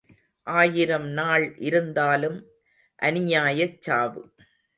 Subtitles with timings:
[0.47, 2.39] ஆயிரம் நாள் இருந்தாலும்
[3.01, 4.23] அநியாயச் சாவு.